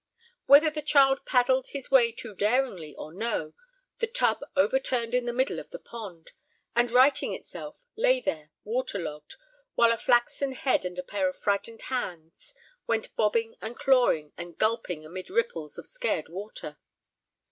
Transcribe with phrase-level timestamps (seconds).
[0.47, 3.53] Whether the child paddled his way too daringly or no,
[3.99, 6.31] the tub overturned in the middle of the pond,
[6.75, 9.35] and, righting itself, lay there water logged,
[9.75, 12.55] while a flaxen head and a pair of frightened hands
[12.87, 16.79] went bobbing and clawing and gulping amid ripples of scared water.